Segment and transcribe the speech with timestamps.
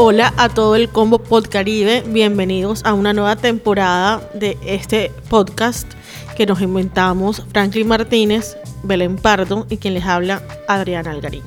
[0.00, 5.92] Hola a todo el combo Podcaribe, bienvenidos a una nueva temporada de este podcast
[6.36, 11.42] que nos inventamos Franklin Martínez, Belén Pardo y quien les habla Adriana Algarín.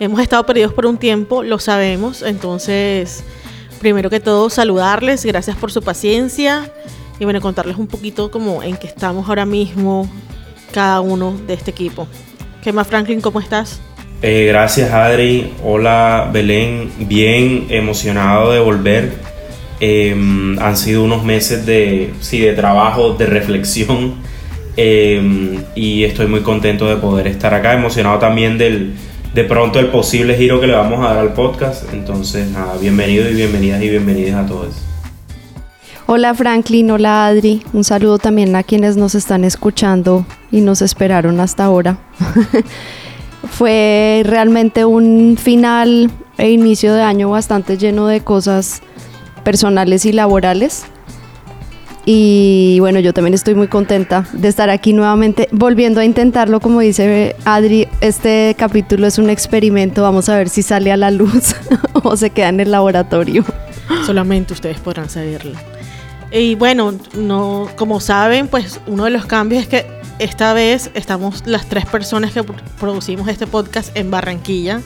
[0.00, 3.22] Hemos estado perdidos por un tiempo, lo sabemos, entonces
[3.80, 6.72] primero que todo saludarles, gracias por su paciencia
[7.20, 10.08] y bueno, contarles un poquito como en qué estamos ahora mismo
[10.72, 12.08] cada uno de este equipo.
[12.62, 13.78] ¿Qué más Franklin, cómo estás?
[14.20, 19.12] Eh, gracias Adri, hola Belén, bien emocionado de volver.
[19.78, 24.14] Em, han sido unos meses de, sí, de trabajo, de reflexión
[24.76, 28.94] em, y estoy muy contento de poder estar acá, emocionado también del,
[29.34, 31.84] de pronto el posible giro que le vamos a dar al podcast.
[31.92, 32.48] Entonces,
[32.80, 34.84] bienvenidos y bienvenidas y bienvenidas a todos.
[36.06, 41.38] Hola Franklin, hola Adri, un saludo también a quienes nos están escuchando y nos esperaron
[41.38, 41.98] hasta ahora.
[43.46, 48.82] Fue realmente un final e inicio de año bastante lleno de cosas
[49.44, 50.84] personales y laborales.
[52.10, 56.80] Y bueno, yo también estoy muy contenta de estar aquí nuevamente, volviendo a intentarlo, como
[56.80, 61.54] dice Adri, este capítulo es un experimento, vamos a ver si sale a la luz
[61.92, 63.44] o se queda en el laboratorio.
[64.06, 65.58] Solamente ustedes podrán saberlo.
[66.32, 71.46] Y bueno, no, como saben, pues uno de los cambios es que esta vez estamos
[71.46, 72.42] las tres personas que
[72.78, 74.80] producimos este podcast en Barranquilla.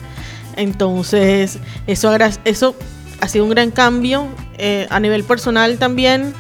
[0.57, 2.77] Entonces, eso, eso
[3.21, 4.27] ha sido un gran cambio
[4.59, 6.35] eh, a nivel personal también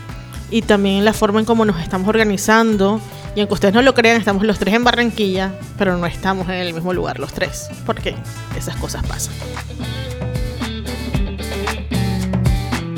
[0.50, 3.00] y también en la forma en cómo nos estamos organizando.
[3.34, 6.56] Y aunque ustedes no lo crean, estamos los tres en Barranquilla, pero no estamos en
[6.56, 8.14] el mismo lugar los tres, porque
[8.56, 9.32] esas cosas pasan.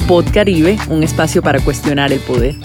[0.09, 2.57] Pod Caribe, un espacio para cuestionar el poder.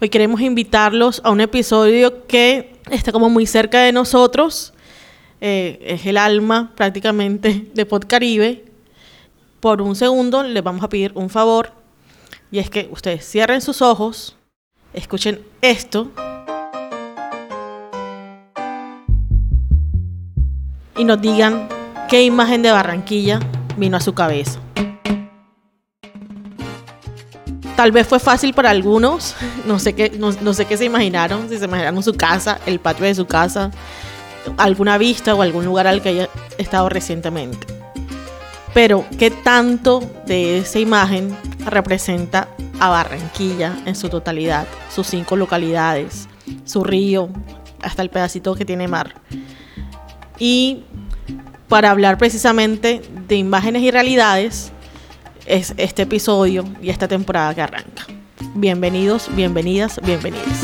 [0.00, 4.74] Hoy queremos invitarlos a un episodio que está como muy cerca de nosotros.
[5.40, 8.64] Eh, es el alma prácticamente de Podcaribe.
[9.60, 11.72] Por un segundo les vamos a pedir un favor
[12.50, 14.36] y es que ustedes cierren sus ojos,
[14.92, 16.10] escuchen esto
[20.96, 21.68] y nos digan
[22.08, 23.38] qué imagen de Barranquilla
[23.76, 24.60] vino a su cabeza.
[27.76, 29.34] Tal vez fue fácil para algunos,
[29.66, 33.04] no sé qué, no, sé qué se imaginaron, si se imaginaron su casa, el patio
[33.06, 33.70] de su casa,
[34.56, 37.66] alguna vista o algún lugar al que haya estado recientemente.
[38.72, 42.48] Pero, ¿qué tanto de esa imagen representa
[42.80, 44.66] a Barranquilla en su totalidad?
[44.92, 46.28] Sus cinco localidades,
[46.64, 47.28] su río,
[47.82, 49.14] hasta el pedacito que tiene mar.
[50.38, 50.82] Y
[51.68, 54.72] para hablar precisamente de imágenes y realidades,
[55.46, 58.06] es este episodio y esta temporada que arranca.
[58.54, 60.60] Bienvenidos, bienvenidas, bienvenidas.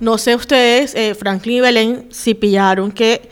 [0.00, 3.30] No sé ustedes, eh, Franklin y Belén, si pillaron que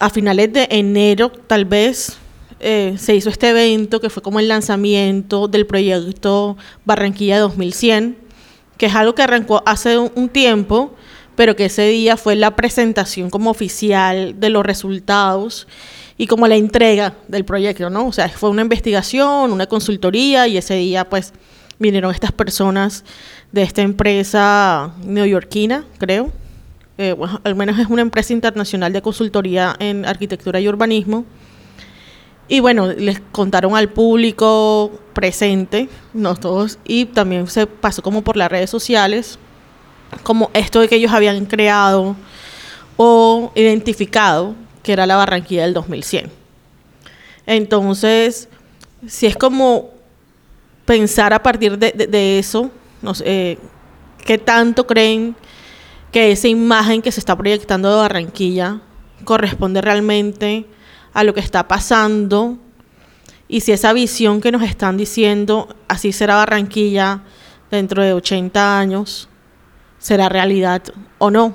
[0.00, 2.18] a finales de enero, tal vez,
[2.58, 6.56] eh, se hizo este evento que fue como el lanzamiento del proyecto
[6.86, 8.16] Barranquilla 2100,
[8.78, 10.94] que es algo que arrancó hace un, tiempo,
[11.34, 15.68] pero que ese día fue la presentación como oficial de los resultados
[16.16, 18.06] y como la entrega del proyecto, ¿no?
[18.06, 21.34] O sea, fue una investigación, una consultoría y ese día pues
[21.78, 23.04] vinieron estas personas
[23.52, 26.32] de esta empresa neoyorquina, creo.
[26.96, 27.14] Eh,
[27.44, 31.26] al menos es una empresa internacional de consultoría en arquitectura y urbanismo
[32.48, 38.36] y bueno, les contaron al público presente, no todos, y también se pasó como por
[38.36, 39.38] las redes sociales,
[40.22, 42.14] como esto de que ellos habían creado
[42.96, 46.30] o identificado que era la Barranquilla del 2100.
[47.46, 48.48] Entonces,
[49.06, 49.90] si es como
[50.84, 52.70] pensar a partir de, eso,
[53.02, 53.58] no sé,
[54.24, 55.34] ¿qué tanto creen
[56.12, 58.80] que esa imagen que se está proyectando de Barranquilla
[59.24, 60.66] corresponde realmente
[61.16, 62.58] a lo que está pasando
[63.48, 67.22] y si esa visión que nos están diciendo, así será Barranquilla
[67.70, 69.30] dentro de 80 años,
[69.98, 70.82] será realidad
[71.16, 71.54] o no.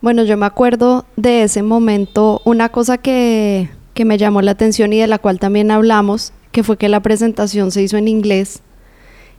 [0.00, 4.94] Bueno, yo me acuerdo de ese momento, una cosa que, que me llamó la atención
[4.94, 8.62] y de la cual también hablamos, que fue que la presentación se hizo en inglés,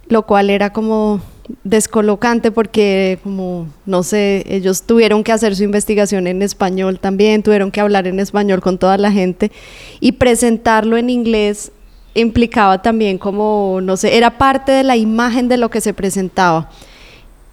[0.08, 1.20] lo cual era como
[1.64, 7.72] descolocante porque como no sé, ellos tuvieron que hacer su investigación en español también, tuvieron
[7.72, 9.52] que hablar en español con toda la gente
[10.00, 11.72] y presentarlo en inglés
[12.14, 16.70] implicaba también como no sé, era parte de la imagen de lo que se presentaba.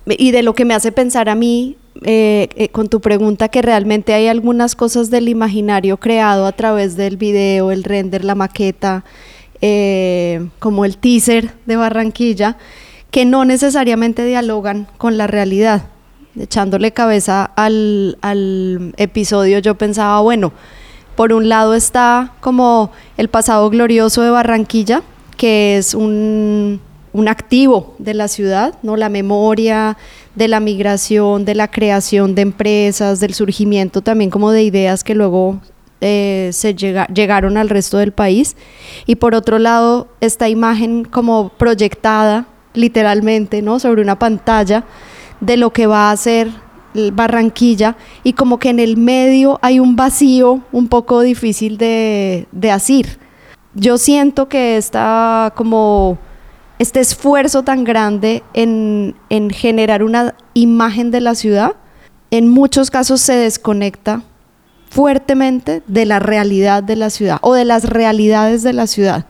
[0.07, 3.61] y de lo que me hace pensar a mí eh, eh, con tu pregunta que
[3.61, 9.05] realmente hay algunas cosas del imaginario creado a través del video, el render, la maqueta,
[9.61, 12.57] eh, como el teaser de Barranquilla,
[13.13, 15.83] que no necesariamente dialogan con la realidad.
[16.37, 18.17] Echándole cabeza al,
[18.97, 20.53] episodio, yo pensaba, bueno,
[21.15, 25.03] por un lado está como el pasado glorioso de Barranquilla,
[25.37, 26.81] que es un,
[27.13, 28.97] un activo de la ciudad, ¿no?
[28.97, 29.99] La memoria
[30.35, 35.15] de la migración, de la creación de empresas, del surgimiento también como de ideas que
[35.15, 35.61] luego
[36.01, 38.57] eh, se llegaron al resto del país.
[39.05, 43.79] Y por otro lado, esta imagen como proyectada literalmente, ¿no?
[43.79, 44.85] Sobre una pantalla
[45.41, 46.51] de lo que va a ser
[47.15, 52.71] Barranquilla y como que en el medio hay un vacío un poco difícil de, de
[52.71, 53.19] asir.
[53.75, 56.19] Yo siento que está como
[56.83, 59.15] este esfuerzo tan grande en,
[59.51, 61.77] generar una imagen de la ciudad,
[62.31, 64.25] en muchos casos se desconecta
[64.91, 69.27] fuertemente de la realidad de la ciudad o de las realidades de la ciudad.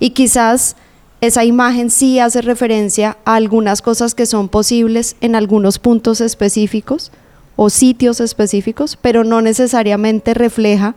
[0.00, 0.76] Y quizás
[1.20, 7.10] esa imagen sí hace referencia a algunas cosas que son posibles en algunos puntos específicos
[7.56, 10.94] o sitios específicos, pero no necesariamente refleja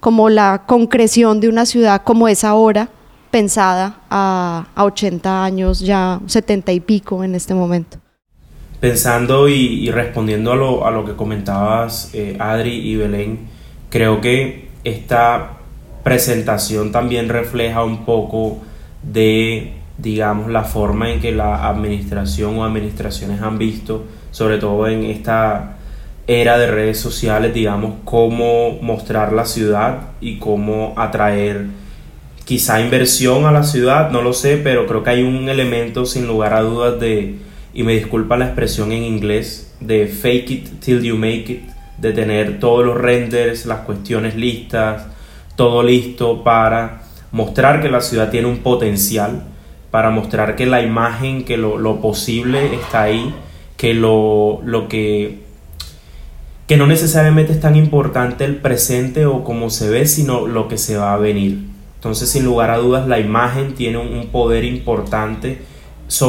[0.00, 2.88] como la concreción de una ciudad como es ahora,
[3.30, 7.98] pensada a, 80 años, ya 70 y pico en este momento.
[8.80, 13.46] Pensando y, respondiendo a lo, a lo, que comentabas, eh, Adri y Belén,
[13.90, 15.58] creo que esta
[16.02, 18.58] presentación también refleja un poco
[19.02, 25.04] de, digamos, la forma en que la administración o administraciones han visto, sobre todo en
[25.04, 25.76] esta
[26.26, 31.66] era de redes sociales, digamos, cómo mostrar la ciudad y cómo atraer
[32.44, 36.26] quizá inversión a la ciudad, no lo sé, pero creo que hay un elemento sin
[36.26, 37.36] lugar a dudas de,
[37.72, 41.62] y me disculpa la expresión en inglés, de fake it till you make it,
[41.98, 45.06] de tener todos los renders, las cuestiones listas,
[45.56, 49.44] todo listo para mostrar que la ciudad tiene un potencial,
[49.90, 53.34] para mostrar que la imagen, que lo, posible está ahí,
[53.76, 55.50] que lo, lo que
[56.70, 60.78] que no necesariamente es tan importante el presente o cómo se ve, sino lo que
[60.78, 61.64] se va a venir.
[61.96, 65.62] Entonces, sin lugar a dudas, la imagen tiene un, poder importante,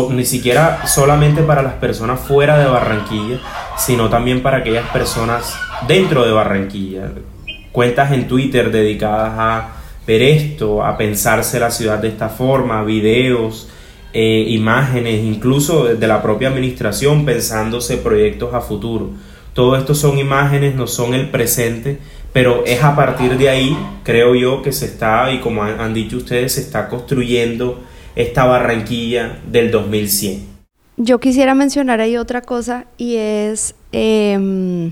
[0.09, 3.39] ni siquiera solamente para las personas fuera de Barranquilla,
[3.77, 5.56] sino también para aquellas personas
[5.88, 7.12] dentro de Barranquilla.
[7.71, 9.69] Cuentas en Twitter dedicadas a
[10.06, 13.69] ver esto, a pensarse la ciudad de esta forma, videos,
[14.13, 19.12] eh, imágenes, incluso de la propia administración pensándose proyectos a futuro.
[19.53, 22.00] Todo esto son imágenes, no son el presente,
[22.33, 26.18] pero es a partir de ahí, creo yo, que se está, y como han, dicho
[26.18, 27.81] ustedes, se está construyendo
[28.15, 30.51] esta Barranquilla del 2100.
[30.98, 34.92] Yo quisiera mencionar ahí otra cosa y es, em,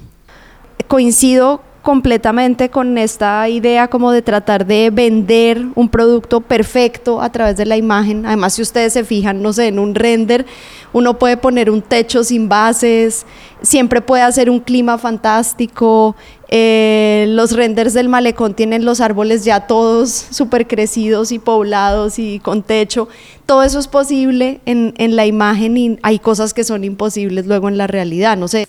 [0.87, 7.57] coincido completamente con esta idea como de tratar de vender un producto perfecto a través
[7.57, 8.27] de la imagen.
[8.27, 10.45] Además, si ustedes se fijan, no sé, en un render
[10.93, 13.25] uno puede poner un techo sin bases,
[13.63, 16.15] siempre puede hacer un clima fantástico,
[16.47, 22.39] eh, los renders del malecón tienen los árboles ya todos súper crecidos y poblados y
[22.39, 23.07] con techo.
[23.47, 27.67] Todo eso es posible en, en la imagen y hay cosas que son imposibles luego
[27.67, 28.67] en la realidad, no sé.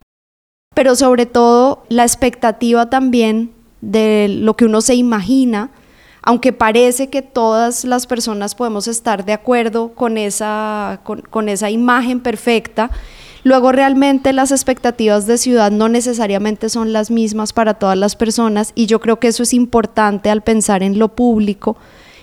[0.75, 5.71] Pero sobre todo la expectativa también de lo que uno se imagina
[6.23, 12.21] aunque parece que todas las personas podemos estar de acuerdo con esa, con, esa imagen
[12.21, 12.91] perfecta,
[13.43, 18.73] luego realmente las expectativas de ciudad no necesariamente son las mismas para todas las personas
[18.75, 21.77] y yo creo que eso es importante al pensar en lo público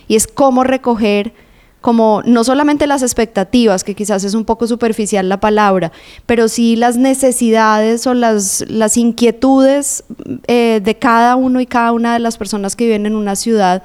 [0.06, 1.32] y es cómo recoger
[1.80, 5.92] como no solamente las expectativas, que quizás es un poco superficial la palabra,
[6.26, 10.04] pero sí las necesidades o las, las inquietudes
[10.48, 13.82] eh, de cada uno y cada una de las personas que viven en una ciudad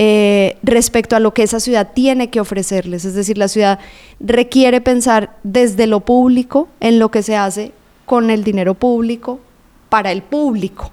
[0.00, 3.04] eh, respecto a lo que esa ciudad tiene que ofrecerles.
[3.04, 3.80] Es decir, la ciudad
[4.20, 7.72] requiere pensar desde lo público en lo que se hace
[8.06, 9.40] con el dinero público
[9.88, 10.92] para el público.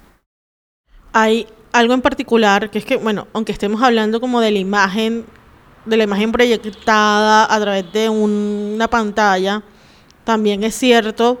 [1.12, 5.24] Hay algo en particular que es que, bueno, aunque estemos hablando como de la imagen
[5.86, 9.62] de la imagen proyectada a través de una pantalla,
[10.24, 11.40] también es cierto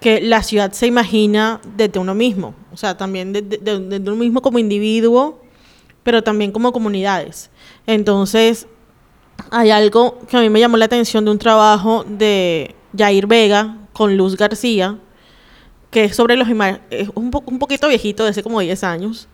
[0.00, 4.58] que la ciudad se imagina desde uno mismo, o sea, también desde, uno mismo como
[4.58, 5.40] individuo,
[6.02, 7.50] pero también como comunidades.
[7.86, 8.66] Entonces,
[9.50, 13.78] hay algo que a mí me llamó la atención de un trabajo de Jair Vega
[13.92, 14.98] con Luz García,
[15.90, 16.48] que es sobre los
[16.90, 19.28] es un, un poquito viejito, de hace como 10 años,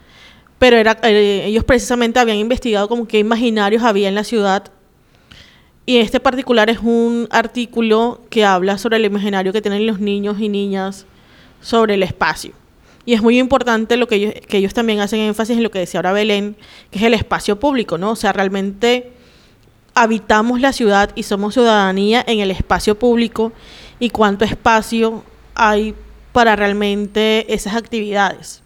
[0.61, 4.65] pero era, eh, ellos precisamente habían investigado como qué imaginarios había en la ciudad
[5.87, 10.39] Y este particular es un artículo que habla sobre el imaginario que tienen los niños
[10.39, 11.07] y niñas
[11.63, 12.53] sobre el espacio.
[13.07, 15.79] Y es muy importante lo que ellos, que ellos también hacen énfasis en lo que
[15.79, 16.57] decía ahora Belén,
[16.91, 18.11] que es el espacio público, ¿no?
[18.11, 19.13] O sea, realmente
[19.95, 23.53] habitamos la ciudad y somos ciudadanía en el espacio público
[23.99, 25.25] y cuánto espacio
[25.55, 25.95] hay
[26.33, 28.63] para realmente esas actividades.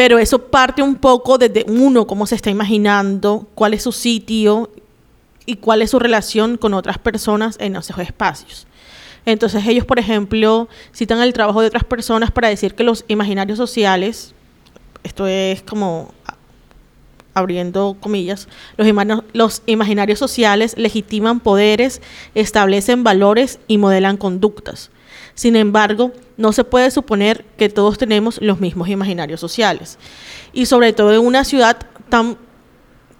[0.00, 4.70] Pero eso parte un poco desde uno, cómo se está imaginando, cuál es su sitio
[5.44, 8.66] y cuál es su relación con otras personas en esos espacios.
[9.26, 13.58] Entonces ellos, por ejemplo, citan el trabajo de otras personas para decir que los imaginarios
[13.58, 14.32] sociales,
[15.02, 16.14] esto es como
[17.34, 18.88] abriendo comillas, los,
[19.34, 22.00] los imaginarios sociales legitiman poderes,
[22.34, 24.90] establecen valores y modelan conductas.
[25.40, 29.98] Sin embargo, no se puede suponer que todos tenemos los mismos imaginarios sociales.
[30.52, 31.78] Y sobre todo en una ciudad
[32.10, 32.36] tan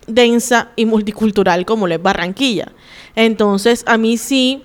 [0.06, 2.72] densa y multicultural como lo es Barranquilla.
[3.14, 4.62] Entonces, a mí sí,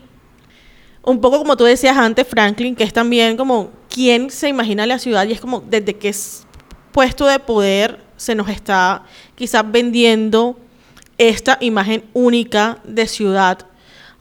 [1.02, 5.00] un poco como tú decías antes, Franklin, que es también como quién se imagina la
[5.00, 6.14] ciudad y es como desde qué
[6.92, 10.60] puesto de poder se nos está quizás vendiendo
[11.18, 13.66] esta imagen única de ciudad.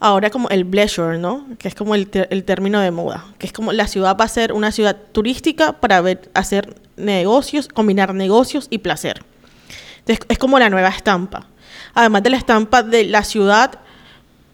[0.05, 1.47] Ahora como el pleasure, ¿no?
[1.57, 3.25] Que es como el, término de moda.
[3.39, 6.03] Que es como la ciudad va a ser una ciudad turística para
[6.35, 9.23] hacer negocios, combinar negocios y placer.
[9.97, 11.47] Entonces, es como la nueva estampa.
[11.95, 13.79] Además de la estampa de la ciudad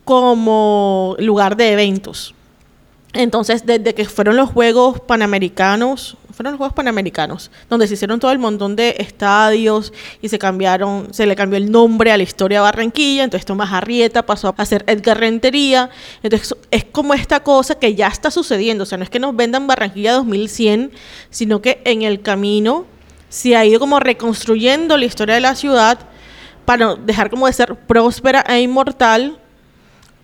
[0.06, 2.34] como lugar de eventos.
[3.12, 8.32] Entonces, desde que fueron los Juegos Panamericanos, fueron los Juegos Panamericanos, donde se hicieron todo
[8.32, 9.94] el montón de estadios
[10.24, 13.72] y se cambiaron, se le cambió el nombre a la historia de Barranquilla, entonces Tomás
[13.72, 15.92] Arrieta pasó a ser Edgar Rentería,
[16.24, 19.36] entonces es como esta cosa que ya está sucediendo, o sea, no es que nos
[19.36, 20.92] vendan Barranquilla 2100,
[21.30, 22.88] sino que en el camino
[23.30, 26.00] se ha ido como reconstruyendo la historia de la ciudad
[26.66, 29.38] para dejar como de ser próspera e inmortal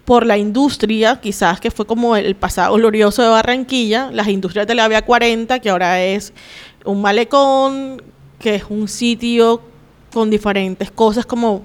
[0.07, 4.73] por la industria, quizás que fue como el pasado glorioso de Barranquilla, las industrias de
[4.73, 6.31] la Vía 40, que ahora es
[6.85, 8.01] un malecón,
[8.39, 9.61] que es un sitio
[10.13, 11.63] con diferentes cosas como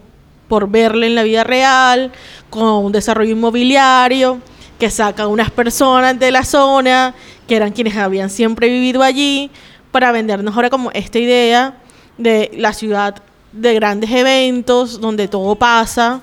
[0.48, 2.10] por verle en la vida real,
[2.50, 4.40] con un desarrollo inmobiliario,
[4.76, 7.14] que saca unas personas de la zona,
[7.46, 9.52] que eran quienes habían siempre vivido allí,
[9.92, 11.76] para vendernos ahora como esta idea
[12.18, 13.22] de la ciudad
[13.52, 16.20] de grandes eventos, donde todo pasa,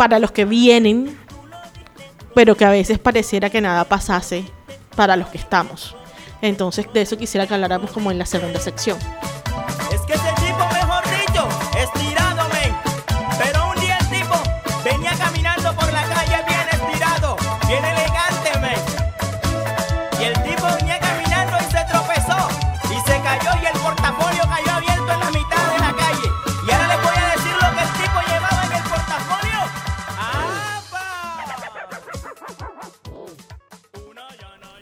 [0.00, 1.14] para los que vienen,
[2.34, 4.46] pero que a veces pareciera que nada pasase
[4.96, 5.94] para los que estamos.
[6.40, 8.96] Entonces, de eso quisiera que habláramos como en la segunda sección.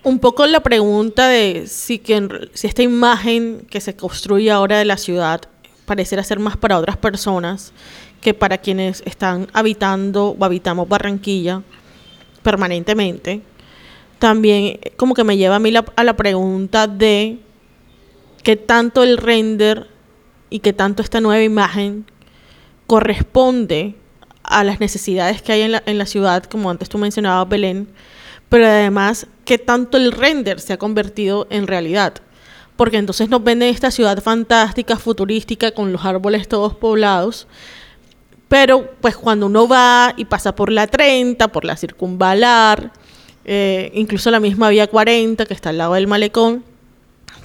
[0.09, 2.03] Un poco la pregunta de si,
[2.55, 5.43] si esta imagen que se construye ahora de la ciudad
[5.85, 7.75] pareciera ser más para otras personas
[8.23, 11.62] que para quienes están habitando o habitamos Barranquilla
[12.43, 13.43] permanentemente.
[14.19, 17.41] También como que me lleva a mí la, a la pregunta de
[18.43, 19.88] qué tanto el render
[20.49, 22.07] y qué tanto esta nueva imagen
[22.87, 23.95] corresponde
[24.43, 27.88] a las necesidades que hay en la, en la ciudad, como antes tú mencionabas, Belén,
[28.49, 32.14] pero además qué tanto el render se ha convertido en realidad.
[32.76, 37.49] Porque entonces nos venden esta ciudad fantástica, futurística, con los árboles todos poblados,
[38.49, 42.93] pero pues cuando uno va y pasa por la 30, por la circunvalar,
[43.45, 46.64] eh, incluso la misma vía 40 que está al lado del malecón,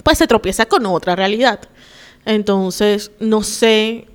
[0.02, 1.60] pues se tropieza con otra realidad.
[2.24, 4.06] Entonces, no sé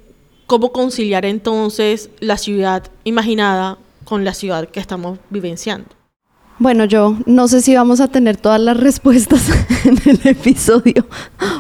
[0.48, 5.99] cómo conciliar entonces la ciudad imaginada con la ciudad que estamos vivenciando.
[6.60, 9.48] Bueno, yo no sé si vamos a tener todas las respuestas
[9.86, 11.08] en el episodio,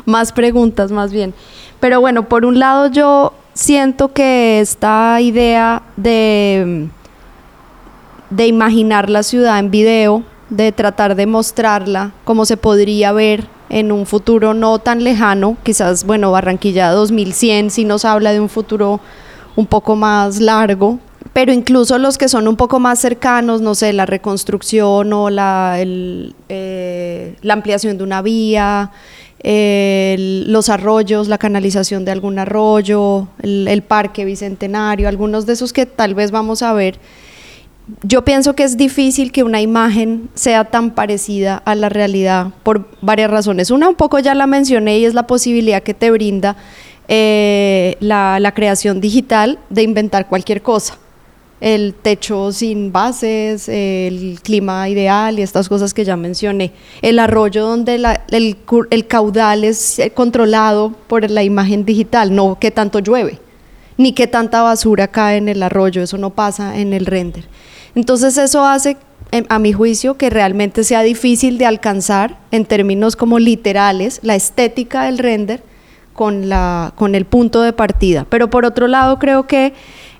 [0.05, 1.33] más preguntas más bien.
[1.79, 6.89] Pero bueno, por un lado yo siento que esta idea de,
[8.29, 13.93] de imaginar la ciudad en video, de tratar de mostrarla como se podría ver en
[13.93, 18.99] un futuro no tan lejano, quizás, bueno, Barranquilla 2100 si nos habla de un futuro
[19.55, 20.99] un poco más largo,
[21.33, 25.77] pero incluso los que son un poco más cercanos, no sé, la reconstrucción o la,
[25.79, 28.91] eh, la ampliación de una vía,
[29.43, 35.85] los arroyos, la canalización de algún arroyo, el, el parque bicentenario, algunos de esos que
[35.85, 36.99] tal vez vamos a ver
[38.03, 42.87] yo pienso que es difícil que una imagen sea tan parecida a la realidad por
[43.01, 43.71] varias razones.
[43.71, 46.55] Una un poco ya la mencioné y es la posibilidad que te brinda
[47.07, 50.97] eh, la, la, creación digital de inventar cualquier cosa.
[51.61, 56.71] El techo sin bases, el clima ideal y estas cosas que ya mencioné.
[57.01, 58.57] El arroyo donde el,
[58.89, 63.39] el, caudal es eh, controlado por la imagen digital, no que tanto llueve,
[63.97, 67.45] ni que tanta basura cae en el arroyo, eso no pasa en el render.
[67.95, 68.97] Entonces eso hace,
[69.31, 74.35] em, a mi juicio, que realmente sea difícil de alcanzar en términos como literales la
[74.35, 75.63] estética del render
[76.13, 78.25] con, la, con el punto de partida.
[78.29, 79.73] Pero por otro lado creo que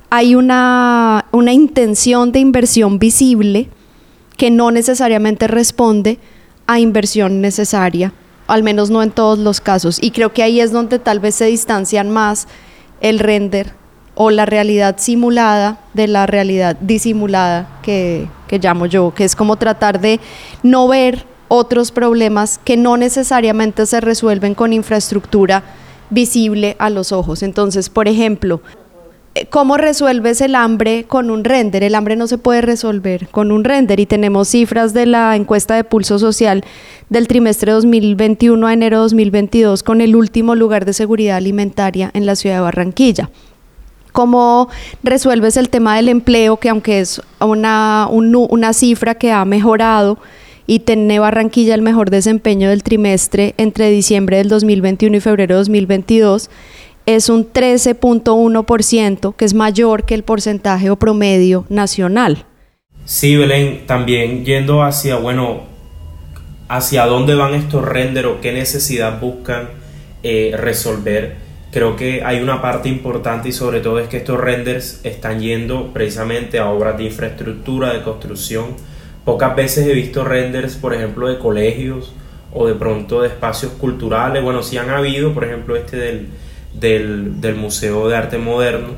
[0.09, 3.69] hay una, intención de inversión visible
[4.37, 6.17] que no necesariamente responde
[6.65, 8.13] a inversión necesaria,
[8.47, 9.99] al menos no en todos los casos.
[10.01, 12.47] Y creo que ahí es donde tal vez se distancian más
[13.01, 13.73] el render
[14.15, 19.55] o la realidad simulada de la realidad disimulada que, que llamo yo, que es como
[19.57, 20.19] tratar de
[20.63, 25.63] no ver otros problemas que no necesariamente se resuelven con infraestructura
[26.09, 27.43] visible a los ojos.
[27.43, 28.61] Entonces, por ejemplo,
[29.49, 31.83] ¿Cómo resuelves el hambre con un render?
[31.83, 35.75] El hambre no se puede resolver con un render y tenemos cifras de la encuesta
[35.75, 36.63] de pulso social
[37.09, 42.35] del trimestre 2021 a enero 2022 con el último lugar de seguridad alimentaria en la
[42.35, 43.29] ciudad de Barranquilla.
[44.11, 44.69] ¿Cómo
[45.03, 50.17] resuelves el tema del empleo, que aunque es una, una cifra que ha mejorado
[50.67, 55.59] y tiene Barranquilla el mejor desempeño del trimestre entre diciembre del 2021 y febrero de
[55.59, 56.49] 2022?
[57.15, 62.45] Es un 13.1%, que es mayor que el porcentaje o promedio nacional.
[63.05, 65.63] Sí, Belén, también yendo hacia, bueno,
[66.67, 69.69] hacia dónde van estos renders o qué necesidad buscan
[70.21, 71.37] eh, resolver.
[71.71, 75.91] Creo que hay una parte importante y sobre todo es que estos renders están yendo
[75.91, 78.75] precisamente a obras de infraestructura, de construcción.
[79.25, 82.13] Pocas veces he visto renders, por ejemplo, de colegios
[82.53, 84.43] o de pronto de espacios culturales.
[84.43, 86.27] Bueno, sí han habido, por ejemplo, este del,
[86.73, 88.89] del, Museo de Arte Moderno,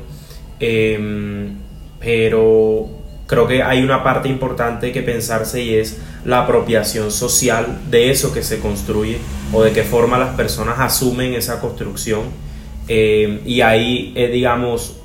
[0.60, 1.56] em,
[2.00, 2.88] pero
[3.26, 8.32] creo que hay una parte importante que pensarse y es la apropiación social de eso
[8.32, 9.18] que se construye
[9.52, 12.22] o de qué forma las personas asumen esa construcción.
[12.88, 14.96] Em, y ahí, eh, digamos,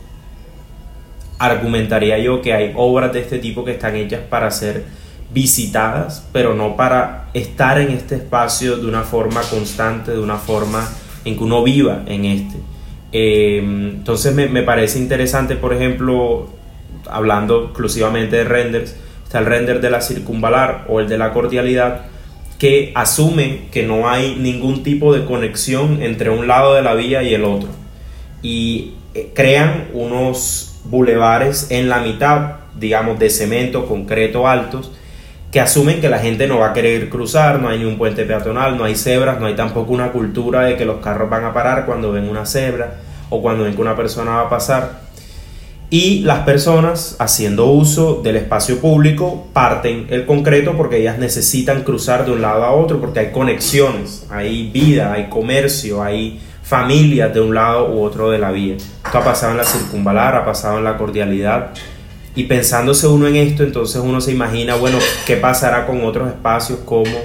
[1.39, 4.86] argumentaría yo que hay obras de este tipo que están hechas para ser
[5.34, 10.88] visitadas, pero no para estar en este espacio de una forma constante, de una forma
[11.28, 12.58] en que uno viva en este.
[13.12, 16.50] Eh, entonces me, me, parece interesante, por ejemplo,
[17.10, 22.06] hablando exclusivamente de renders, está el render de la circunvalar o el de la cordialidad,
[22.58, 27.24] que asume que no hay ningún tipo de conexión entre un lado de la vía
[27.24, 27.70] y el otro.
[28.42, 34.92] Y eh, crean unos bulevares en la mitad, digamos, de cemento, concreto, altos,
[35.52, 38.26] que asumen que la gente no va a querer cruzar, no hay ni un puente
[38.26, 41.54] peatonal, no hay cebras, no hay tampoco una cultura de que los carros van a
[41.54, 42.96] parar cuando ven una cebra
[43.30, 45.08] o cuando ven que una persona va a pasar.
[45.90, 52.26] Y las personas, haciendo uso del espacio público, parten el concreto porque ellas necesitan cruzar
[52.26, 57.40] de un lado a otro, porque hay conexiones, hay vida, hay comercio, hay familias de
[57.40, 58.76] un lado u otro de la vía.
[58.76, 61.70] Esto ha pasado en la circunvalar, ha pasado en la cordialidad,
[62.38, 66.78] y pensándose uno en esto, entonces uno se imagina, bueno, ¿qué pasará con otros espacios
[66.86, 67.17] como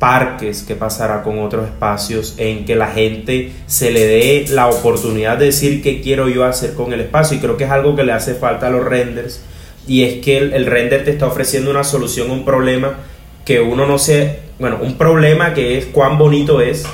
[0.00, 0.64] parques?
[0.66, 5.44] ¿Qué pasará con otros espacios en que la gente se le dé la oportunidad de
[5.46, 7.36] decir qué quiero yo hacer con el espacio?
[7.36, 9.40] Y creo que es algo que le hace falta a los renders.
[9.86, 12.96] Y es que el, render te está ofreciendo una solución a un problema
[13.44, 16.84] que uno no sé, bueno, un problema que es cuán bonito es,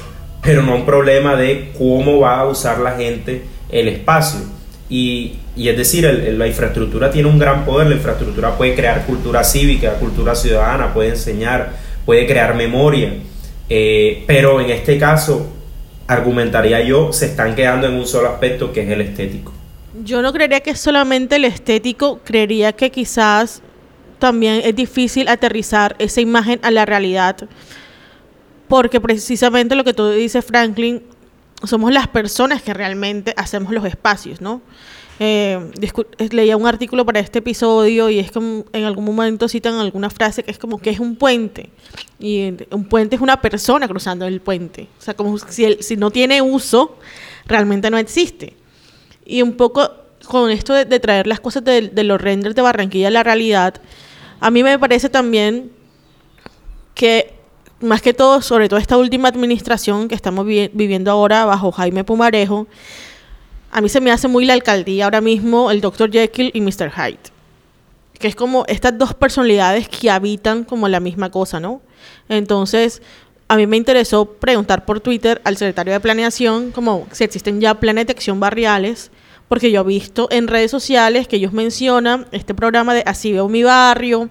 [0.42, 3.40] pero no un problema de cómo va a usar la gente
[3.71, 4.52] el espacio.
[4.95, 6.05] Y, es decir,
[6.37, 11.09] la infraestructura tiene un gran poder, la infraestructura puede crear cultura cívica, cultura ciudadana, puede
[11.09, 11.73] enseñar,
[12.05, 13.15] puede crear memoria,
[13.71, 15.51] eh, pero en este caso,
[16.07, 19.55] argumentaría yo, se están quedando en un solo aspecto que es el estético.
[20.05, 23.63] Yo no creería que es solamente el estético, creería que quizás
[24.19, 27.49] también es difícil aterrizar esa imagen a la realidad,
[28.69, 31.03] porque precisamente lo que tú dices, Franklin,
[31.64, 34.62] somos las personas que realmente hacemos los espacios, ¿no?
[35.18, 35.70] Eh,
[36.31, 40.42] leía un artículo para este episodio y es como en algún momento citan alguna frase
[40.42, 41.68] que es como que es un puente
[42.18, 46.11] y un puente es una persona cruzando el puente, o sea, como si, si no
[46.11, 46.96] tiene uso,
[47.46, 48.57] realmente no existe.
[49.25, 49.90] Y un poco
[50.27, 53.75] con esto de, traer las cosas de, de, los renders de Barranquilla a la realidad,
[54.40, 55.70] a mí me parece también
[57.83, 62.66] más que todo, sobre todo esta última administración que estamos viviendo ahora bajo Jaime Pumarejo,
[63.71, 66.11] a mí se me hace muy la alcaldía ahora mismo el Dr.
[66.11, 66.90] Jekyll y Mr.
[66.90, 67.18] Hyde.
[68.18, 71.81] Que es como estas dos personalidades que habitan como la misma cosa, ¿no?
[72.29, 73.03] Entonces,
[73.49, 77.75] a mí me interesó preguntar por Twitter al secretario de Planeación como si existen ya
[77.81, 79.11] planes de acción barriales
[79.53, 83.51] porque yo he visto en redes sociales que ellos mencionan este programa de Así veo
[83.51, 84.31] mi barrio,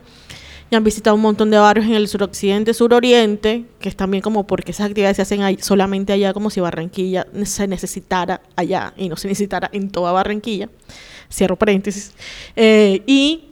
[0.71, 4.47] y han visitado un montón de barrios en el suroccidente, suroriente, que es también como
[4.47, 9.09] porque esas actividades se hacen ahí- solamente allá, como si Barranquilla se necesitara allá y
[9.09, 10.69] no se necesitara en toda Barranquilla.
[11.29, 12.13] Cierro paréntesis.
[12.55, 13.49] Eh, y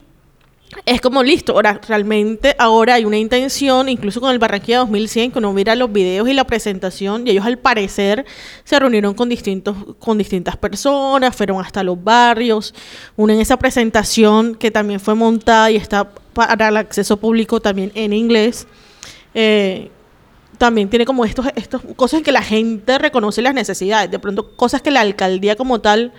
[0.86, 5.40] es como listo, ahora realmente ahora hay una intención, incluso con el Barranquilla 2100, que
[5.40, 8.26] uno mira los videos y la presentación, y ellos al parecer
[8.64, 12.76] se reunieron con, distintos, con distintas personas, fueron hasta los barrios,
[13.16, 17.92] una en esa presentación que también fue montada y está para el acceso público también
[17.96, 18.68] en inglés.
[19.34, 19.90] eh,
[20.60, 24.82] también tiene como estos, estos cosas que la gente reconoce las necesidades, de pronto cosas
[24.82, 26.12] que la alcaldía como tal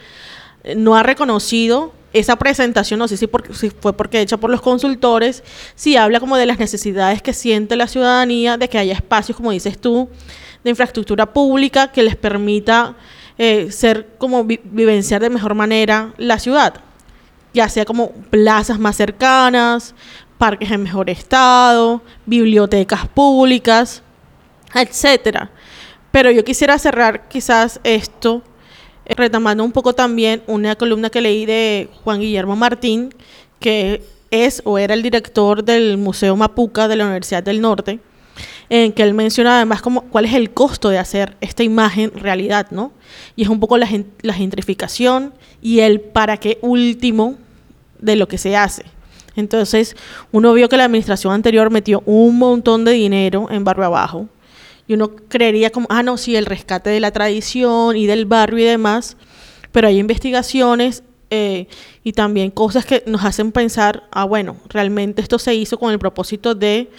[0.65, 4.51] eh, no ha reconocido esa presentación, no sé si, por- si fue porque hecha por
[4.51, 5.43] los consultores,
[5.75, 9.51] si habla como de las necesidades que siente la ciudadanía, de que haya espacios, como
[9.53, 10.09] dices tú,
[10.65, 12.97] de infraestructura pública que les permita
[13.39, 16.75] eh, ser como vi- vivenciar de mejor manera la ciudad,
[17.55, 19.95] ya sea como plazas más cercanas,
[20.37, 24.03] parques en mejor estado, bibliotecas públicas,
[24.75, 25.51] etcétera.
[26.11, 28.43] Pero yo quisiera cerrar quizás esto
[29.17, 33.15] retomando un poco también una columna que leí de Juan Guillermo Martín,
[33.59, 37.99] que es o era el director del Museo Mapuca de la Universidad del Norte,
[38.69, 42.69] en que él menciona además como cuál es el costo de hacer esta imagen realidad,
[42.71, 42.93] ¿no?
[43.35, 43.89] Y es un poco la,
[44.23, 47.37] la gentrificación y el para qué último
[47.99, 48.85] de lo que se hace.
[49.37, 49.97] Entonces,
[50.33, 54.29] uno vio que la administración anterior metió un montón de dinero en Barrio Abajo,
[54.91, 58.59] y uno creería como, ah, no, sí, el rescate de la tradición y del barrio
[58.59, 59.17] y demás,
[59.71, 61.69] pero hay investigaciones eh,
[62.03, 66.01] y también cosas que nos hacen pensar, ah, bueno, realmente esto se hizo con el
[66.01, 66.91] propósito de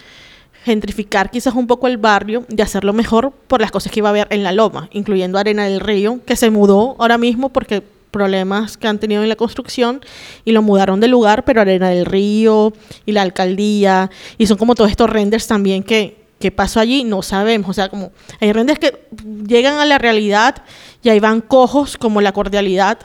[0.64, 4.12] gentrificar quizás un poco el barrio y hacerlo mejor por las cosas que iba a
[4.12, 8.78] haber en la loma, incluyendo Arena del Río, que se mudó ahora mismo porque problemas
[8.78, 10.00] que han tenido en la construcción
[10.46, 12.72] y lo mudaron de lugar, pero Arena del Río
[13.04, 17.22] y la alcaldía, y son como todos estos renders también que, qué pasó allí, no
[17.22, 17.70] sabemos.
[17.70, 19.06] O sea, como hay renders que
[19.46, 20.56] llegan a la realidad
[21.00, 22.98] y ahí van cojos como la cordialidad.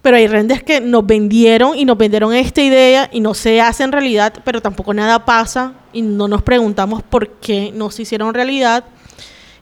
[0.00, 3.84] Pero hay renders que nos vendieron y nos vendieron esta idea y no se hace
[3.84, 8.32] en realidad, pero tampoco nada pasa y no nos preguntamos por qué no se hicieron
[8.32, 8.84] realidad.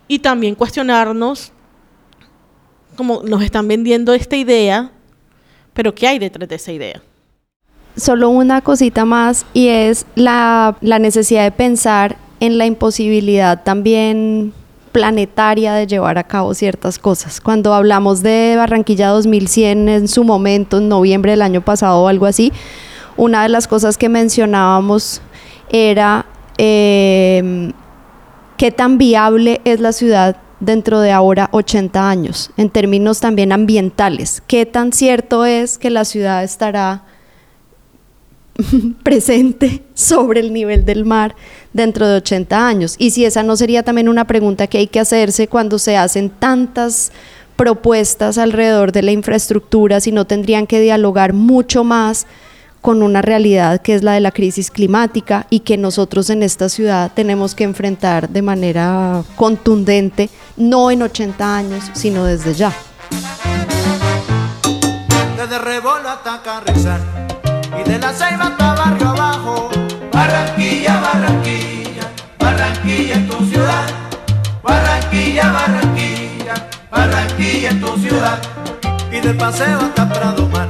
[0.07, 1.51] Y también cuestionarnos,
[2.97, 4.93] como nos están vendiendo esta idea,
[5.75, 7.03] pero ¿qué hay detrás de esa idea?
[7.97, 14.53] Solo una cosita más y es la, la necesidad de pensar en la imposibilidad también
[14.93, 17.41] planetaria de llevar a cabo ciertas cosas.
[17.41, 22.27] Cuando hablamos de Barranquilla 2100 en su momento, en noviembre del año pasado o algo
[22.27, 22.53] así,
[23.17, 25.21] una de las cosas que mencionábamos
[25.71, 26.27] era
[26.59, 27.73] eh,
[28.57, 34.43] qué tan viable es la ciudad dentro de ahora 80 años, en términos también ambientales.
[34.47, 37.05] ¿Qué tan cierto es que la ciudad estará
[39.03, 41.35] presente sobre el nivel del mar
[41.73, 42.95] dentro de 80 años.
[42.99, 46.31] Y si esa no sería también una pregunta que hay que hacerse cuando se hacen
[46.31, 47.13] tantas
[47.57, 52.27] propuestas alrededor de la infraestructura, si no tendrían que dialogar mucho más
[52.81, 56.71] con una realidad que es la de la crisis climática y que nosotros en esta
[56.71, 62.73] ciudad tenemos que enfrentar de manera contundente, no en 80 años, sino desde ya.
[65.37, 65.59] Desde
[68.11, 69.71] la Ceiba hasta Barrio Abajo.
[70.13, 72.05] Barranquilla, Barranquilla,
[72.39, 73.87] Barranquilla en tu ciudad.
[74.63, 76.55] Barranquilla, Barranquilla,
[76.91, 78.39] Barranquilla en tu ciudad.
[79.13, 80.69] Y del paseo hasta Prado Mar,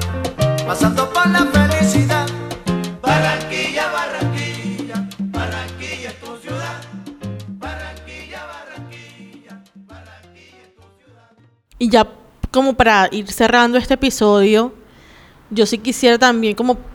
[0.66, 2.26] pasando por la felicidad.
[3.00, 6.76] Barranquilla, Barranquilla, Barranquilla en tu ciudad.
[7.48, 11.30] Barranquilla, Barranquilla, Barranquilla en tu ciudad.
[11.78, 12.06] Y ya
[12.50, 14.74] como para ir cerrando este episodio,
[15.48, 16.89] yo sí quisiera también como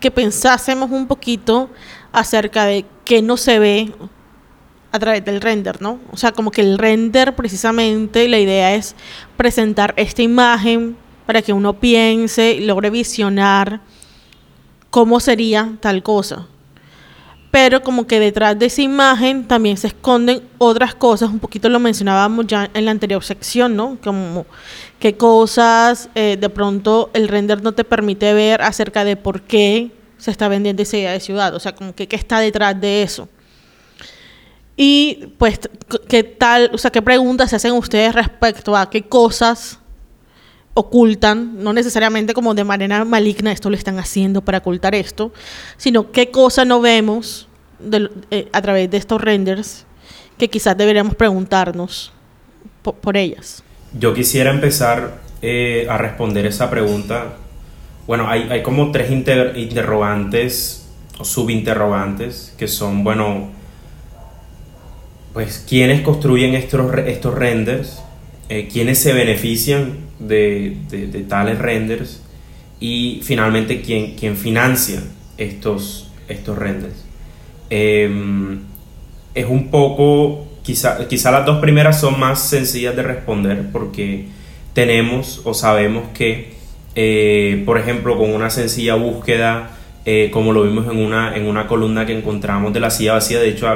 [0.00, 1.70] que pensásemos un poquito
[2.12, 3.92] acerca de qué no se ve
[4.92, 5.98] a través del render, ¿no?
[6.12, 8.94] O sea, como que el render precisamente la idea es
[9.36, 13.80] presentar esta imagen para que uno piense y logre visionar
[14.90, 16.46] cómo sería tal cosa.
[17.54, 21.78] Pero como que detrás de esa imagen también se esconden otras cosas, un poquito lo
[21.78, 23.96] mencionábamos ya en la anterior sección, ¿no?
[24.02, 24.44] Como
[24.98, 29.92] qué cosas eh, de pronto el render no te permite ver acerca de por qué
[30.18, 33.04] se está vendiendo esa idea de ciudad, o sea, como que qué está detrás de
[33.04, 33.28] eso.
[34.76, 35.60] Y pues,
[36.08, 39.78] ¿qué tal, o sea, qué preguntas se hacen ustedes respecto a qué cosas
[40.74, 45.32] ocultan, no necesariamente como de manera maligna esto lo están haciendo para ocultar esto,
[45.76, 47.48] sino qué cosa no vemos
[48.30, 49.86] eh, a través de estos renders
[50.36, 52.12] que quizás deberíamos preguntarnos
[52.82, 53.62] po- por ellas.
[53.98, 57.36] Yo quisiera empezar eh, a responder esa pregunta,
[58.08, 60.86] bueno, hay, hay como tres inter- interrogantes
[61.18, 63.50] o subinterrogantes que son, bueno,
[65.32, 68.02] pues quiénes construyen estos, estos renders,
[68.48, 72.22] eh, quiénes se benefician de, de- tales renders
[72.80, 75.02] y finalmente quién, quién financia
[75.38, 77.04] estos, estos renders.
[77.70, 78.60] Em,
[79.34, 84.26] es un poco, quizá, quizá las dos primeras son más sencillas de responder porque
[84.74, 86.54] tenemos o sabemos que,
[86.94, 89.70] eh, por ejemplo, con una sencilla búsqueda,
[90.04, 93.40] eh, como lo vimos en una, en una columna que encontramos de la silla vacía,
[93.40, 93.66] de hecho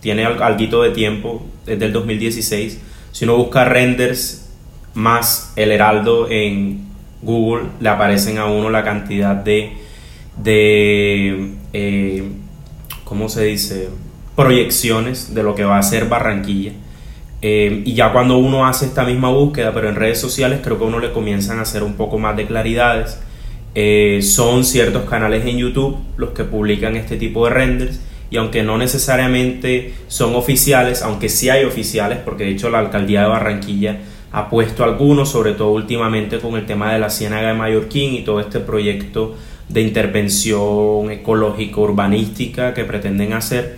[0.00, 2.80] tiene al- alguito de tiempo, desde el 2016,
[3.12, 4.43] si uno busca renders
[4.94, 6.86] más el heraldo en
[7.22, 9.72] Google, le aparecen a uno la cantidad de,
[10.36, 12.24] de eh,
[13.04, 13.88] ¿cómo se dice?
[14.36, 16.72] Proyecciones de lo que va a ser Barranquilla.
[17.42, 20.84] Eh, y ya cuando uno hace esta misma búsqueda, pero en redes sociales, creo que
[20.84, 23.20] a uno le comienzan a hacer un poco más de claridades.
[23.74, 28.00] Eh, son ciertos canales en YouTube los que publican este tipo de renders.
[28.30, 33.22] Y aunque no necesariamente son oficiales, aunque sí hay oficiales, porque de hecho la alcaldía
[33.22, 33.98] de Barranquilla
[34.34, 38.22] ha puesto algunos, sobre todo últimamente con el tema de la Ciénaga de Mallorquín y
[38.22, 39.36] todo este proyecto
[39.68, 43.76] de intervención ecológica urbanística que pretenden hacer.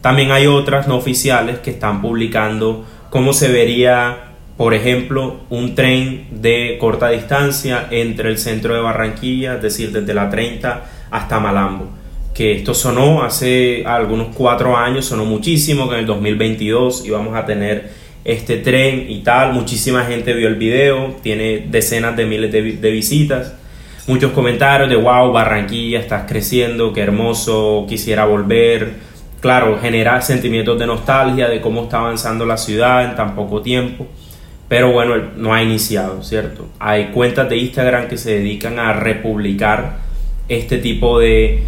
[0.00, 6.28] También hay otras no oficiales que están publicando cómo se vería, por ejemplo, un tren
[6.30, 11.88] de corta distancia entre el centro de Barranquilla, es decir, desde la 30 hasta Malambo.
[12.34, 17.44] Que esto sonó hace algunos cuatro años, sonó muchísimo, que en el 2022 íbamos a
[17.44, 19.54] tener este tren y tal.
[19.54, 23.54] Muchísima gente vio el video, tiene decenas de miles de, de visitas.
[24.06, 28.92] Muchos comentarios de wow, Barranquilla, estás creciendo, qué hermoso, quisiera volver.
[29.40, 34.06] Claro, genera sentimientos de nostalgia de cómo está avanzando la ciudad en tan poco tiempo.
[34.68, 36.68] Pero bueno, no ha iniciado, ¿cierto?
[36.78, 40.00] Hay cuentas de Instagram que se dedican a republicar
[40.50, 41.62] este tipo de,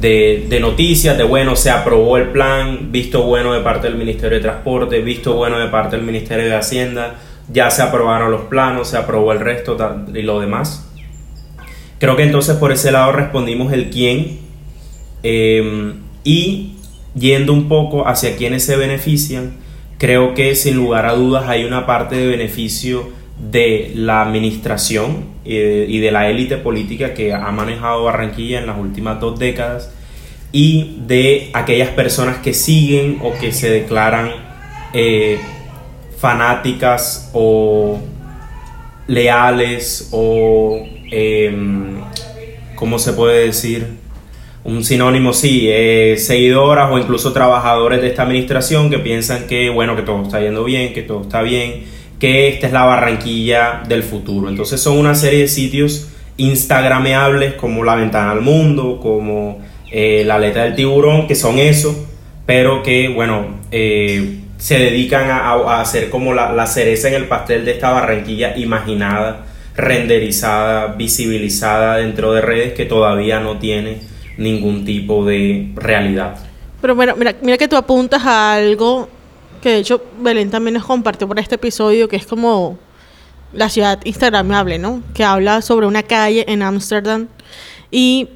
[0.00, 4.36] de, de noticias, de bueno, se aprobó el plan, visto bueno de parte del Ministerio
[4.38, 7.14] de Transporte, visto bueno de parte del Ministerio de Hacienda,
[7.48, 9.76] ya se aprobaron los planos, se aprobó el resto
[10.12, 10.90] y lo demás.
[11.98, 14.38] Creo que entonces por ese lado respondimos el quién
[15.22, 16.74] eh, y
[17.14, 19.54] yendo un poco hacia quienes se benefician,
[19.98, 25.86] creo que sin lugar a dudas hay una parte de beneficio de la administración eh,
[25.88, 29.92] y de la élite política que ha manejado Barranquilla en las últimas dos décadas
[30.52, 34.30] y de aquellas personas que siguen o que se declaran
[34.94, 35.38] eh,
[36.16, 38.00] fanáticas o
[39.06, 42.00] leales o, em,
[42.74, 43.86] ¿cómo se puede decir?
[44.64, 49.94] Un sinónimo, sí, eh, seguidoras o incluso trabajadores de esta administración que piensan que, bueno,
[49.94, 51.84] que todo está yendo bien, que todo está bien,
[52.18, 54.48] que esta es la Barranquilla del futuro.
[54.48, 60.36] Entonces son una serie de sitios instagrameables como La Ventana al Mundo, como eh, La
[60.36, 62.06] Aleta del Tiburón, que son eso,
[62.46, 67.64] pero que, bueno, eh, se dedican a, hacer como la, la cereza en el pastel
[67.64, 73.98] de esta Barranquilla imaginada, renderizada, visibilizada dentro de redes que todavía no tiene
[74.38, 76.36] ningún tipo de realidad.
[76.80, 79.08] Pero mira, mira, mira que tú apuntas a algo
[79.66, 82.78] que de hecho Belén también nos compartió por este episodio, que es como
[83.52, 85.02] la ciudad instagramable, ¿no?
[85.12, 87.26] Que habla sobre una calle en Ámsterdam
[87.90, 88.28] y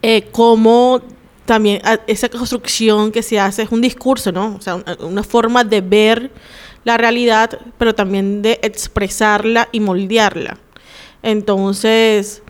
[0.00, 1.02] eh, cómo
[1.44, 4.54] también esa construcción que se hace es un discurso, ¿no?
[4.54, 6.30] O sea, una forma de ver
[6.84, 10.56] la realidad, pero también de expresarla y moldearla.
[11.24, 12.44] Entonces,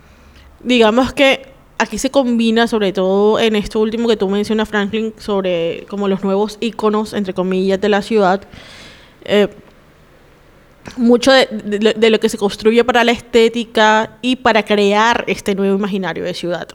[0.61, 5.85] digamos que aquí se combina, sobre todo en esto último que tú mencionas, Franklin, sobre
[5.88, 8.42] como los nuevos íconos, entre comillas, de la ciudad.
[9.24, 9.48] eh,
[10.96, 16.24] mucho de lo que se construye para la estética y para crear este nuevo imaginario
[16.24, 16.68] de ciudad.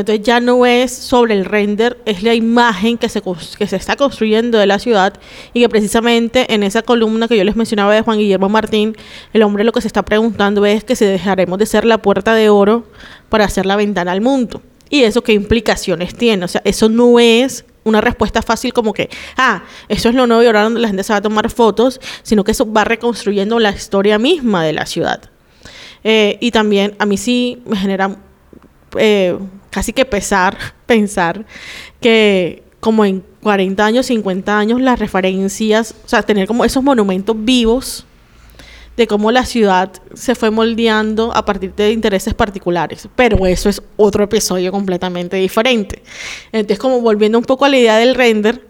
[0.00, 3.22] Entonces ya no es sobre el render, es la imagen que se,
[3.58, 5.14] que se está construyendo de la ciudad
[5.54, 8.96] y que precisamente en esa columna que yo les mencionaba de Juan Guillermo Martín,
[9.32, 12.34] el hombre lo que se está preguntando es que si dejaremos de ser la puerta
[12.34, 12.84] de oro
[13.28, 14.62] para hacer la ventana al mundo.
[14.90, 16.44] ¿Y eso qué implicaciones tiene?
[16.44, 20.42] O sea, eso no es una respuesta fácil como que, ah, eso es lo nuevo
[20.42, 23.70] y ahora la gente se va a tomar fotos, sino que eso va reconstruyendo la
[23.70, 25.30] historia misma de la ciudad.
[26.04, 28.16] Eh, y también a mí sí me genera
[28.98, 29.38] eh,
[29.70, 30.56] casi que pesar
[30.86, 31.44] pensar
[32.00, 37.36] que como en 40 años, 50 años, las referencias, o sea, tener como esos monumentos
[37.38, 38.06] vivos
[38.96, 43.08] de cómo la ciudad se fue moldeando a partir de intereses particulares.
[43.14, 46.02] Pero eso es otro episodio completamente diferente.
[46.52, 48.66] Entonces, como volviendo un poco a la idea del render,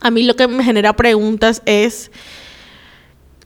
[0.00, 2.10] a mí lo que me genera preguntas es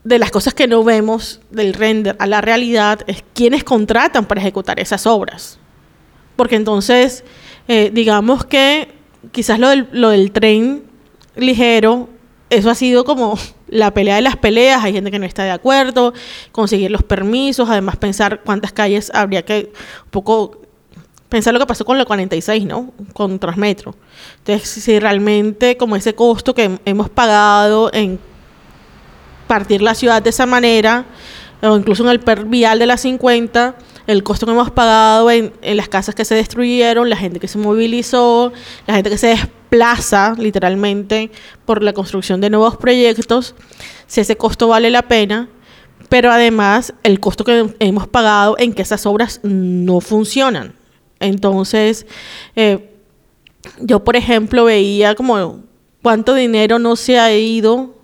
[0.03, 4.41] de las cosas que no vemos del render a la realidad es quiénes contratan para
[4.41, 5.59] ejecutar esas obras.
[6.35, 7.23] Porque entonces,
[7.67, 8.89] eh, digamos que
[9.31, 10.83] quizás lo del, lo del tren
[11.35, 12.09] ligero,
[12.49, 15.51] eso ha sido como la pelea de las peleas, hay gente que no está de
[15.51, 16.13] acuerdo,
[16.51, 19.71] conseguir los permisos, además pensar cuántas calles habría que
[20.05, 20.61] un poco
[21.29, 22.93] pensar lo que pasó con la 46, ¿no?
[23.13, 23.95] Con Transmetro.
[24.37, 28.19] Entonces, si realmente como ese costo que hemos pagado en
[29.47, 31.05] partir la ciudad de esa manera,
[31.61, 33.75] o incluso en el per vial de la 50,
[34.07, 37.57] el costo que hemos pagado en, las casas que se destruyeron, la gente que se
[37.57, 38.53] movilizó,
[38.87, 41.31] la gente que se desplaza literalmente
[41.65, 43.55] por la construcción de nuevos proyectos,
[44.07, 45.49] si ese costo vale la pena,
[46.09, 50.75] pero además el costo que hemos pagado en que esas obras no funcionan.
[51.19, 52.05] Entonces,
[52.55, 52.91] eh,
[53.79, 55.61] yo por ejemplo veía como
[56.03, 57.95] cuánto dinero no se ha ido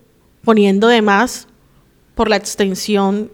[0.44, 1.48] poniendo de más
[2.16, 3.32] por la extensión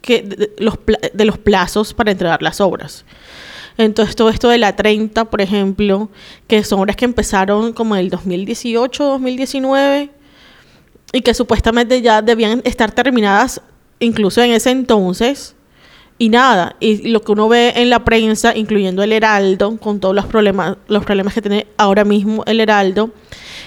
[0.00, 0.74] que de, los,
[1.12, 3.04] de los plazos para entregar las obras.
[3.78, 6.10] Entonces, todo esto de la 30, por ejemplo,
[6.46, 10.10] que son obras que empezaron como en el 2018, 2019,
[11.12, 13.60] y que supuestamente ya debían estar terminadas
[13.98, 15.54] incluso en ese entonces,
[16.18, 20.14] y nada, y lo que uno ve en la prensa, incluyendo el Heraldo, con todos
[20.14, 23.10] los problemas, los problemas que tiene ahora mismo el Heraldo,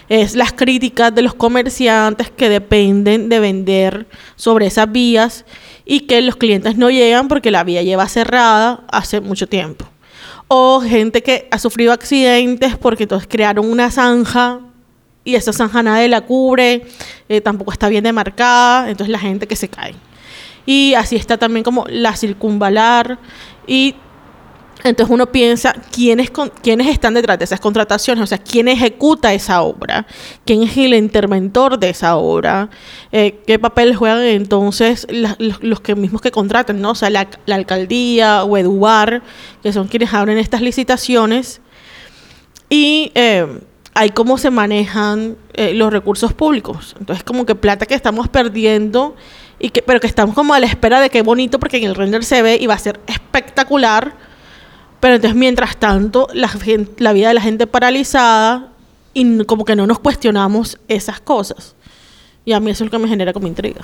[0.10, 5.46] es las críticas de los comerciantes que dependen de vender sobre esas vías
[5.86, 9.86] y que los clientes no llegan porque la vía lleva cerrada hace mucho tiempo.
[10.48, 14.60] O gente que ha sufrido accidentes porque entonces crearon una zanja
[15.24, 16.86] y esa zanja nadie la cubre,
[17.30, 19.96] eh, tampoco está bien demarcada, entonces la gente que se cae.
[20.66, 23.20] Y así está también como la circunvalar
[23.68, 23.96] y
[24.84, 29.62] entonces uno piensa quiénes, quiénes están detrás de esas contrataciones, o sea, quién ejecuta esa
[29.62, 30.06] obra,
[30.46, 32.70] quién es el interventor de esa obra,
[33.12, 36.92] eh, qué papel juegan entonces la, los, que mismos que contratan, ¿no?
[36.92, 39.22] O sea, la, alcaldía o Eduard,
[39.62, 41.62] que son quienes abren estas licitaciones.
[42.70, 43.46] Y eh,
[43.94, 46.96] hay cómo se manejan eh, los recursos públicos.
[47.00, 49.16] Entonces, como que plata que estamos perdiendo,
[49.86, 52.42] pero que estamos como a la espera de qué bonito, porque en el render se
[52.42, 54.33] ve y va a ser espectacular
[55.04, 56.50] pero entonces, mientras tanto, la,
[57.00, 58.70] la vida de la gente paralizada
[59.14, 61.76] y como que no nos cuestionamos esas cosas.
[62.46, 63.82] Y a mí eso es lo que me genera como intriga.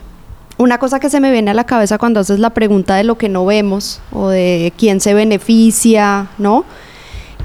[0.58, 3.18] Una cosa que se me viene a la cabeza cuando haces la pregunta de lo
[3.18, 6.64] que no vemos o de quién se beneficia, ¿no?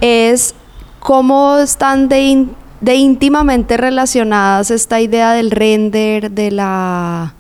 [0.01, 0.55] Es
[1.01, 2.47] cómo están de,
[2.81, 7.35] de íntimamente relacionadas esta idea del render, de la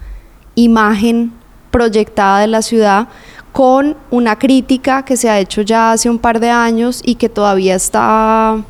[0.57, 1.33] imagen
[1.70, 3.07] proyectada de la ciudad
[3.55, 7.29] con una crítica que se ha hecho ya hace un par de años y que
[7.29, 8.64] todavía está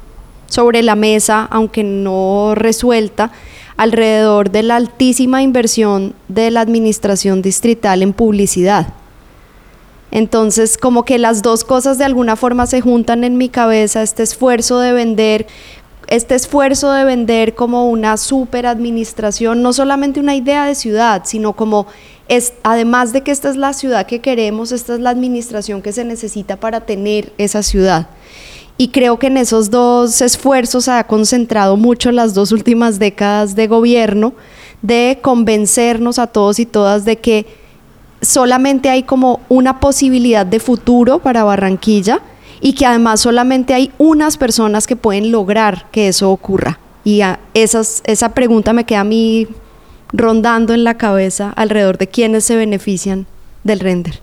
[0.47, 3.31] sobre la mesa, aunque no resuelta,
[3.79, 8.89] alrededor de la altísima inversión de la administración distrital en publicidad.
[10.11, 14.23] Entonces, como que las dos cosas de alguna forma se juntan en mi cabeza, este
[14.23, 15.47] esfuerzo de vender
[16.09, 21.55] este esfuerzo de vender como una super administración, no solamente una idea de ciudad, sino
[21.55, 21.87] como
[22.29, 25.93] es, además de que esta es la ciudad que queremos, esta es la administración que
[25.93, 28.09] se necesita para tener esa ciudad.
[28.77, 33.69] Y creo que en esos dos esfuerzos ha concentrado mucho las dos últimas décadas de
[33.69, 34.35] gobierno
[34.83, 37.47] de convencernos a todos y todas de que
[38.21, 42.21] solamente hay como una posibilidad de futuro para Barranquilla
[42.61, 46.81] y que además solamente hay unas personas que pueden lograr que eso ocurra.
[47.05, 47.21] Y
[47.53, 49.47] esas, esa pregunta me queda a mí
[50.17, 53.27] rondando en la cabeza alrededor de quiénes se benefician
[53.65, 54.21] del render.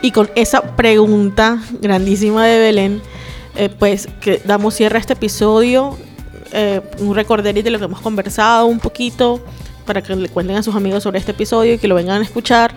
[0.00, 3.02] Y con esa pregunta grandísima de Belén,
[3.56, 5.98] eh, pues que damos cierre a este episodio,
[6.52, 9.44] eh, un recorderito de lo que hemos conversado un poquito,
[9.84, 12.24] para que le cuenten a sus amigos sobre este episodio y que lo vengan a
[12.24, 12.72] escuchar.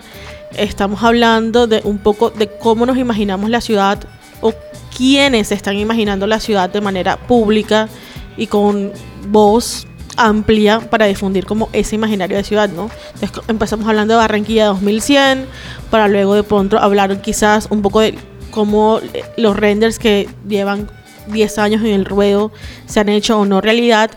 [0.56, 4.00] Estamos hablando de un poco de cómo nos imaginamos la ciudad
[4.40, 4.52] o
[4.96, 7.88] quiénes están imaginando la ciudad de manera pública
[8.36, 8.92] y con
[9.28, 9.86] voz
[10.16, 12.90] amplia para difundir como ese imaginario de ciudad, ¿no?
[13.14, 15.46] Entonces empezamos hablando de Barranquilla 2100,
[15.90, 18.14] para luego de pronto hablar quizás un poco de
[18.50, 19.00] cómo
[19.36, 20.88] los renders que llevan
[21.28, 22.52] 10 años en el ruedo
[22.86, 24.10] se han hecho o no realidad.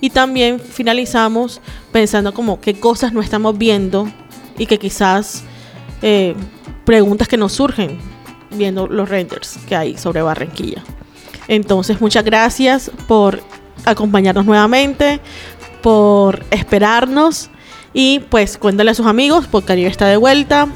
[0.00, 1.60] Y también finalizamos
[1.92, 4.10] pensando como qué cosas no estamos viendo
[4.56, 5.42] y que quizás
[6.00, 6.34] eh,
[6.84, 7.98] preguntas que nos surgen
[8.52, 10.82] viendo los renders que hay sobre Barranquilla.
[11.48, 13.42] Entonces, muchas gracias por
[13.84, 15.20] acompañarnos nuevamente,
[15.82, 17.50] por esperarnos
[17.92, 20.68] y pues cuéntale a sus amigos porque Caribe está de vuelta.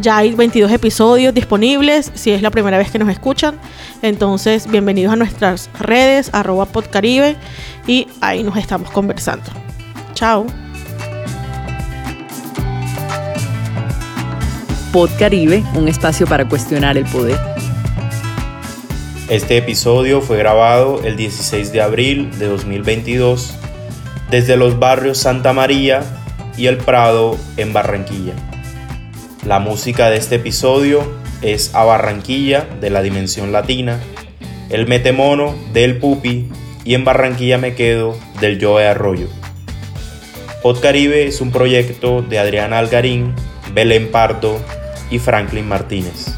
[0.00, 3.58] Ya hay 22 episodios disponibles si es la primera vez que nos escuchan.
[4.02, 7.36] Entonces, bienvenidos a nuestras redes, arroba podcaribe,
[7.86, 9.46] y ahí nos estamos conversando.
[10.14, 10.63] Chao.
[14.94, 17.36] Podcaribe, un espacio para cuestionar el poder.
[19.28, 23.56] Este episodio fue grabado el 16 de abril de 2022
[24.30, 26.04] desde los barrios Santa María
[26.56, 28.34] y El Prado en Barranquilla.
[29.44, 31.02] La música de este episodio
[31.42, 33.98] es A Barranquilla de la Dimensión Latina,
[34.70, 36.46] El Metemono del Pupi
[36.84, 39.26] y En Barranquilla me quedo del Joe Arroyo.
[40.62, 43.34] Podcaribe es un proyecto de Adriana Algarín,
[43.74, 44.60] Belén Pardo
[45.10, 46.33] y Franklin Martínez.